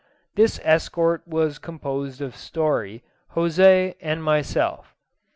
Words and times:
This 0.33 0.59
escort 0.63 1.27
was 1.27 1.59
composed 1.59 2.21
of 2.23 2.35
Story, 2.35 3.03
José, 3.33 3.93
and 4.01 4.23
myself. 4.23 4.95